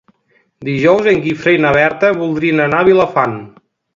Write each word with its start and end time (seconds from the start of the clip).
Dijous 0.69 1.09
en 1.11 1.19
Guifré 1.25 1.53
i 1.57 1.59
na 1.67 1.75
Berta 1.77 2.11
voldrien 2.21 2.65
anar 2.65 2.79
a 2.85 2.91
Vilafant. 2.91 3.39